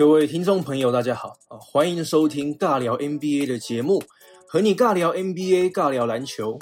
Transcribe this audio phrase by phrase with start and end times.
[0.00, 1.58] 各位听众朋友，大家好啊！
[1.60, 4.02] 欢迎收听尬聊 NBA 的节目，
[4.48, 6.58] 和你尬聊 NBA，尬聊篮球。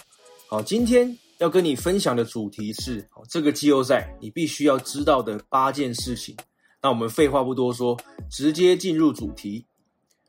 [0.49, 6.37] 好，今天要跟你分享的主题是这个季后赛你必须要知道的八件事情。
[6.83, 7.97] 那我们废话不多说，
[8.29, 9.65] 直接进入主题。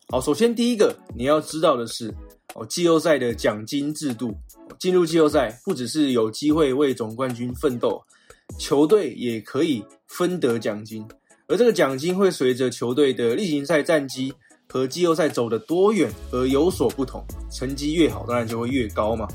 [0.09, 2.13] 好，首先第一个你要知道的是
[2.53, 4.35] 哦，季后赛的奖金制度。
[4.77, 7.99] 进入季后赛不只是有机会为总冠军奋斗，
[8.59, 11.03] 球队也可以分得奖金。
[11.49, 14.31] 而这个奖金会随着球队的例行赛战绩
[14.67, 19.27] 和季后赛走得多远而有所不同，成绩越好，当然就会越高嘛。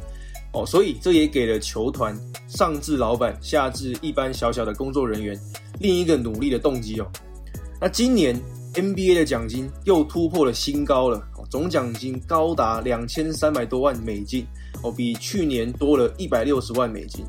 [0.52, 5.36] 哦，所以这也给了球团上至老板，下至一般小小的工作人员
[5.80, 7.10] 另一个努力的动机哦。
[7.80, 8.40] 那今年
[8.74, 11.20] NBA 的奖金又突破了新高了，
[11.50, 14.46] 总奖金高达两千三百多万美金
[14.84, 17.24] 哦，比去年多了一百六十万美金。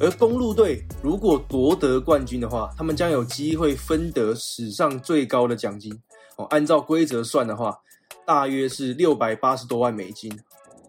[0.00, 5.92] 而公路队如果夺得冠军的话，他们将有机会分得史上最高的奖金
[6.36, 6.46] 哦。
[6.46, 7.78] 按照规则算的话，
[8.24, 10.32] 大约是六百八十多万美金。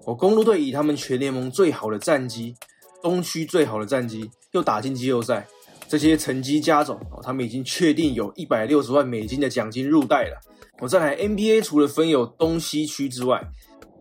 [0.06, 2.56] 哦，公路队以他们全联盟最好的战绩，
[3.04, 5.46] 东区最好的战绩，又打进季后赛，
[5.90, 10.40] 这些成绩加总哦，他们已经确定有一百六十万美金的奖金入袋了。
[10.80, 13.46] 我再来 NBA，除了分有东西区之外。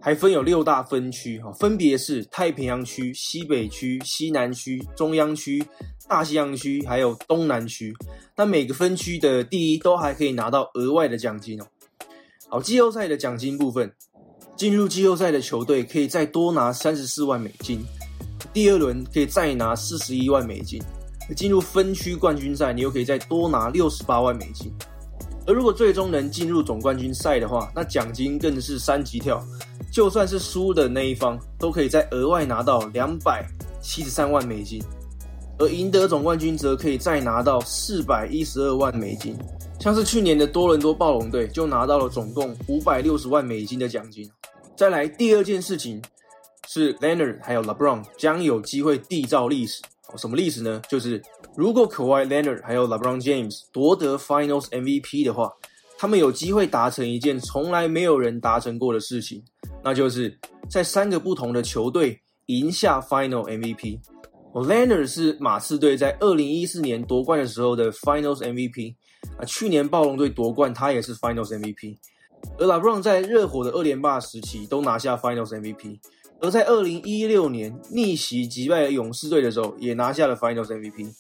[0.01, 5.63] 还分有六大分区，哈，分别是太平洋区、西北区、西南区、中央区、
[6.09, 7.95] 大西洋区，还有东南区。
[8.35, 11.67] 那每个分区的第一都还可以拿到额外的奖金哦。
[12.49, 13.93] 好，季后赛的奖金部分，
[14.57, 17.85] 进入季后赛的球队可以再多拿三十四万美金，
[18.55, 20.83] 第二轮可以再拿四十一万美金，
[21.37, 24.73] 进入分区冠军赛，你又可以再多拿六十八万美金。
[25.47, 29.45] 而如果最终能进入总冠军赛的话，那奖金更是三级跳。
[29.91, 33.45] 就算是输的那一方，都可以再额外拿到两百
[33.81, 34.83] 七十三万美金，
[35.59, 39.37] 而赢得总冠军则可以再拿到四百一十二万美金。
[39.81, 44.31] 像是去年的多伦多暴龙队就拿到了总共五百六十万美金的奖金。
[44.77, 46.01] 再来第二件事情
[46.69, 49.83] 是，Leonard 还有 LeBron 将有机会缔造历史。
[50.17, 50.83] 什么历史呢？
[50.89, 51.23] 就是
[51.57, 55.53] 如果 Kawhi Leonard 还有 LeBron James 夺得 Finals MVP 的话，
[55.99, 59.43] 他们有机会达成一件从来没有人达成过的事情。
[59.83, 63.99] 那就是在三个不同的球队赢下 Final MVP。
[64.53, 68.95] Leonard 是马刺队在二零一四年夺冠的时候的 Finals MVP
[69.39, 71.97] 啊，去年暴龙队夺冠，他也是 Finals MVP。
[72.59, 76.01] 而 LeBron 在热火的二连霸时期都拿下 Finals MVP，
[76.41, 81.13] 而在二零一六年逆袭击败了勇士队的时候也拿下了 Finals MVP。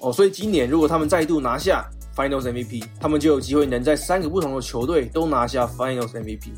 [0.00, 1.84] 哦，所以今年如果他们再度拿下
[2.16, 6.52] Finals MVP，他们就有机会能在三个不同的球队都拿下 Finals MVP。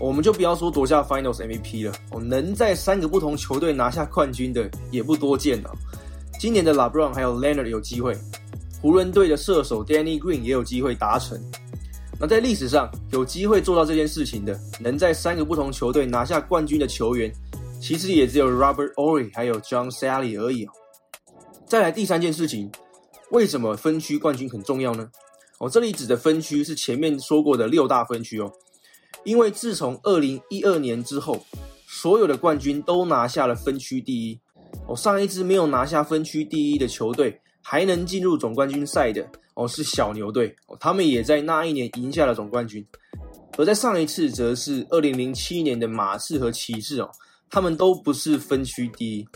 [0.00, 5.70] 我们就不要说夺下 Finals MVP 了，哦，能在三个不同球队拿下冠军的也不多见了。
[6.38, 8.16] 今年的 LeBron 还有 Leonard 有机会，
[8.80, 11.38] 湖人队的射手 Danny Green 也有机会达成。
[12.18, 17.30] 那在历史上有机会做到这件事情的，能在三个不同球队拿下冠军的球员，
[17.78, 20.70] 其实也只有 Robert Ory 还有 John Sally 而已哦。
[21.66, 22.72] 再来第三件事情，
[23.30, 25.06] 为什么分区冠军很重要呢？
[25.58, 28.50] 哦，这里指的分区是前面说过的六大分区哦。
[29.24, 31.44] 因为自从二零一二年之后，
[31.86, 34.40] 所有的冠军都拿下了分区第一。
[34.86, 42.86] 哦，上一支没有拿下分区第一的球队还能进入总冠军赛的哦，是小牛队哦，他们也在那一年赢下了总冠军。
[43.58, 47.10] 而在上一次则是二零零七年的马刺和骑士哦，
[47.50, 49.28] 他们都不是分区第一，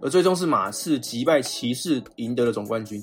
[0.00, 3.02] 而最终是马刺击败骑士赢得了总冠军。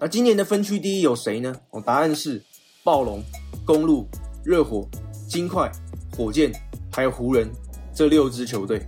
[0.00, 1.54] 那今年的分区第一有谁呢？
[1.70, 2.42] 哦，答案是
[2.82, 3.22] 暴龙、
[3.64, 4.06] 公路。
[4.44, 4.86] 热火、
[5.28, 5.70] 金块、
[6.16, 6.52] 火箭，
[6.92, 7.50] 还有湖人
[7.94, 8.80] 这六支球队。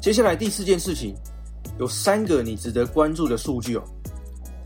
[0.00, 1.14] 接下来第四件事情，
[1.78, 3.84] 有三个你值得关注的数据哦。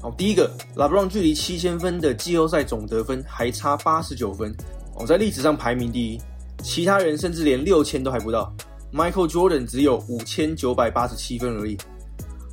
[0.01, 4.55] 好，第一个，LeBron 距离七千分的季后赛总得分还差八十九分，
[4.95, 6.21] 哦，在历史上排名第一。
[6.63, 8.53] 其他人甚至连六千都还不到
[8.93, 11.77] ，Michael Jordan 只有五千九百八十七分而已。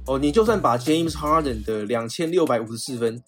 [0.05, 3.21] 哦，你就算把 James Harden 的两千六百五十四分，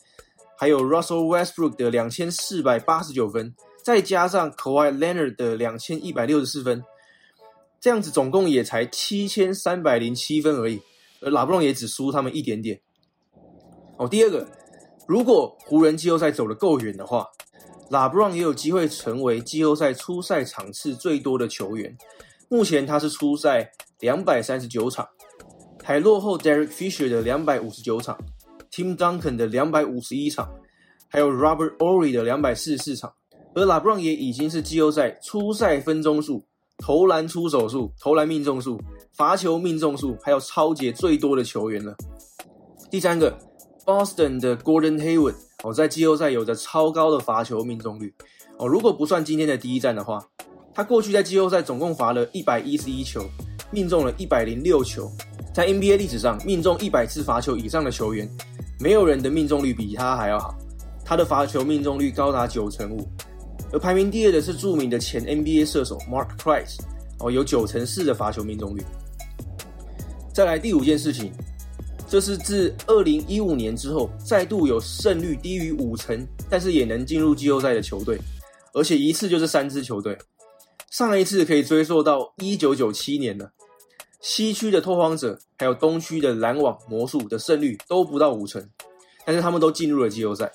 [0.58, 3.54] 还有 Russell Westbrook 的两千四百八十九分。
[3.86, 6.84] 再加上 Kawhi Leonard 的两千一百六十四分，
[7.80, 10.82] 这样子总共也才七千三百零七分而已，
[11.22, 12.82] 而拉布隆也只输他们一点点。
[13.98, 14.48] 哦，第二个，
[15.08, 17.28] 如果湖人季后赛走得够远的话，
[17.92, 21.96] 拉布朗也有机会成为季后赛出赛场次最多的球员。
[22.50, 25.08] 目前他是出赛两百三十九场，
[25.84, 28.18] 还落后 Derek Fisher 的两百五十九场
[28.72, 30.52] ，Tim Duncan 的两百五十一场，
[31.08, 33.14] 还有 Robert Ory 的两百四十四场。
[33.56, 36.46] 而拉布朗也已经是季后赛初赛分钟数、
[36.78, 38.78] 投篮出手数、投篮命中数、
[39.14, 41.96] 罚球命中数，还有超解最多的球员了。
[42.92, 43.34] 第三个
[43.86, 48.14] ，Boston 的 Gordon Hayward 哦，在季后赛有着超高的罚球命中率
[48.58, 48.68] 哦。
[48.68, 50.22] 如果不算今天的第一战的话，
[50.74, 53.24] 他过去在季后赛总共罚了一百一十一球，
[53.72, 55.10] 命中了一百零六球。
[55.54, 58.30] 在 NBA 历史上，命中一百次罚球以上的球员，
[58.82, 60.54] 没有人的命中率比他还要好。
[61.06, 63.08] 他的罚球命中率高达九成五，
[63.76, 66.78] 而排名第二的是著名的前 NBA 射手 Mark Price，
[67.20, 68.82] 哦，有九成四的罚球命中率。
[70.34, 71.30] 再来第五件事情，
[72.08, 78.18] 这是自二零一五年之后，再度有胜率低于五成，但是也能进入季后赛的球队，
[78.74, 80.18] 而且一次就是三支球队。
[80.90, 83.52] 上一次可以追溯到一九九七年了。
[84.22, 88.66] 西区的拓荒者还有东区的篮网魔术的胜率都不到五成，
[89.26, 90.50] 但是他们都进入了季后赛。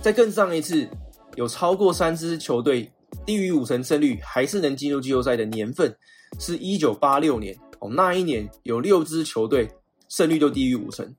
[0.00, 0.88] 在更上一次
[1.38, 2.90] 有超过三支球队
[3.24, 5.96] 低于五成胜率还是能进入季后赛的年份，
[6.40, 7.88] 是一九八六年哦。
[7.88, 9.68] 那一年有六支球队
[10.08, 11.14] 胜率都低于五成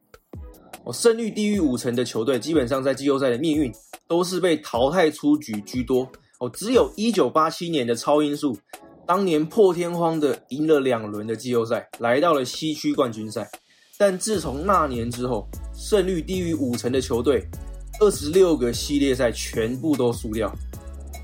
[0.84, 0.92] 哦。
[0.92, 3.72] 胜率低于五成的球队，基本上在季后赛的命运
[4.10, 6.06] 都是被淘汰出局居多
[6.40, 6.50] 哦。
[6.50, 8.58] 只有一九八七年的超音速。
[9.08, 13.50] 当年破天荒的赢了两轮的季后赛，来到了西区冠军赛。
[13.98, 17.44] 但自从那年之后，胜率低于五成的球队，
[18.00, 20.54] 二十六个系列赛全部都输掉，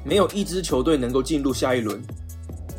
[0.04, 2.01] 没有一支球队能够进入下一轮。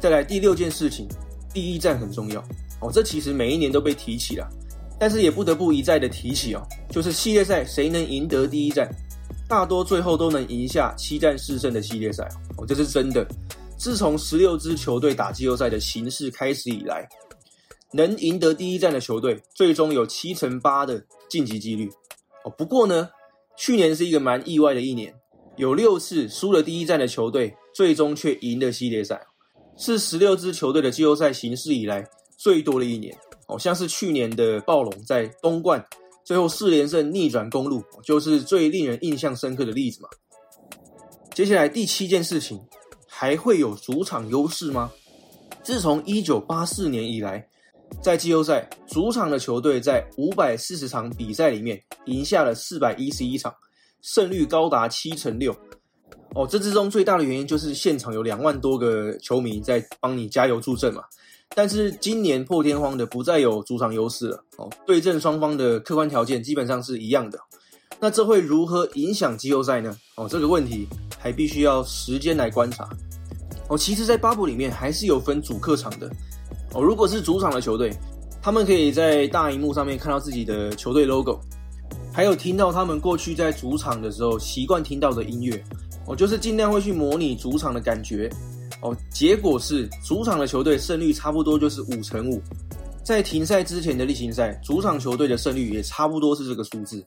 [0.01, 1.09] 再来第六件事情，
[1.53, 2.41] 第一战很重要
[2.81, 2.91] 哦。
[2.93, 4.47] 这其实每一年都被提起了，
[5.01, 8.87] 但是也不得不一再的提起哦，就是系列赛谁能赢得第一战，
[9.49, 12.29] 大多最后都能赢下七战四胜的系列赛
[12.59, 13.27] 哦，这是真的。
[13.79, 17.09] 自从十六支球队打季后赛的形式开始以来，
[17.93, 21.91] 能赢得第一战的球队最终有七成八的晋级几率。
[22.45, 23.09] 哦，不过呢，
[23.57, 25.15] 去年是一个蛮意外的一年，
[25.57, 29.21] 有六次输了第一战的球队最终却赢了系列赛，
[29.77, 32.07] 是十六支球队的季后赛形式以来
[32.37, 33.17] 最多的一年。
[33.49, 35.85] 哦，像是去年的暴龙在东冠
[36.25, 40.09] 最后四连胜逆转公路，就是最令人印象深刻的例子嘛。
[41.33, 42.61] 接下来第七件事情。
[43.19, 44.93] 还会有主场优势吗？
[45.63, 47.49] 自从一九八四年以来，
[48.03, 53.53] 在季后赛主场的球队在五百四十场比赛里面赢下了四百一十一场，
[54.03, 55.57] 胜率高达七成六。
[56.35, 61.03] 哦，这之中最大的原因就是现场有两万多个球迷在帮你加油助阵嘛。
[61.55, 64.45] 但是今年破天荒的不再有主场优势了。
[64.59, 67.39] 哦，对阵双方的客观条件基本上是一样的。
[67.99, 69.97] 那这会如何影响季后赛呢？
[70.17, 70.87] 哦，这个问题
[71.19, 72.89] 还必须要时间来观察。
[73.69, 76.11] 哦，其实，在巴布里面还是有分主客场的。
[76.73, 77.93] 哦，如果是主场的球队，
[78.43, 81.41] 他们可以在大荧幕上面看到自己的球队 logo，
[82.13, 85.63] 还有听到他们过去在主场的时候习惯听到的音乐。
[86.07, 88.31] 哦，就是尽量会去模拟主场的感觉。
[88.83, 92.41] 哦，结果是主场的球队胜率差不多就是五成五。
[93.03, 97.05] 在停赛之前的例行赛，主场球队的胜率也差不多是这个数字。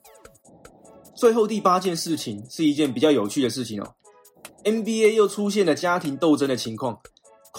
[1.15, 3.87] 最后第八件事情是一件比较有趣的事情哦。
[4.63, 6.97] NBA 又出现了家庭斗争的情况。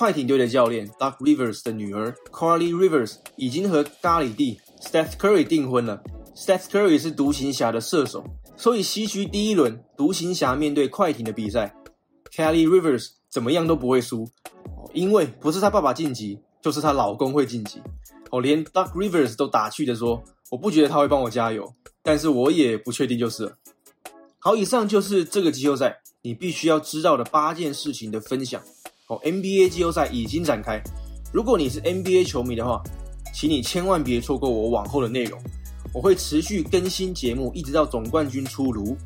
[0.01, 6.03] 快艇队的教练 Doug Rivers 的女儿 Carly Rivers 已经和咖喱弟 Steph Curry 订婚了。
[6.35, 8.25] Steph Curry 是独行侠的射手，
[8.57, 11.77] 所以西区第一轮独行侠面对快艇的比赛
[12.35, 14.27] ，Carly Rivers 怎么样都不会输，
[14.95, 17.83] 因为不是他爸爸晋级，就是她老公会晋级。
[18.31, 23.59] 哦，连 Doug Rivers 都打趣的说：“我不觉得他会帮我加油，但是我也不确定就是了。”
[24.41, 26.01] 好，以上就是这个季后赛。
[26.23, 28.63] 你必须要知道的八件事情的分享
[29.11, 29.21] 哦。
[29.23, 30.83] NBA 季后赛已经展开，
[31.31, 32.83] 如果你是 NBA 球迷的话，
[33.35, 35.39] 请你千万别错过我往后的内容。
[35.93, 38.97] 我会持续更新节目，一直到总冠军出炉。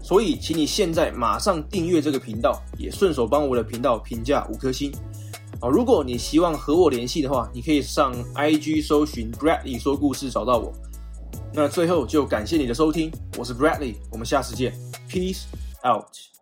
[0.00, 4.90] 所以，请你现在马上订阅这个频道，也顺手帮我的频道评价五颗星
[5.60, 5.68] 哦！
[5.68, 10.72] 如果你希望和我联系的话，你可以上 IG 搜寻 Bradley 说故事找到我。
[11.52, 14.72] 那最后就感谢你的收听，我是 Bradley，我们下次见
[15.10, 15.42] ，Peace
[15.84, 16.37] out。